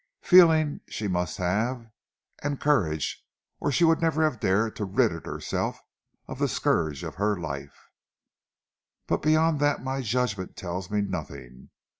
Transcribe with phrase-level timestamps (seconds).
[0.23, 1.85] Feeling she must have,
[2.41, 3.23] and courage,
[3.59, 5.77] or she would never have dared to have ridded herself
[6.27, 7.77] of the scourge of her life.
[9.05, 11.69] But beyond that my judgment tells me nothing.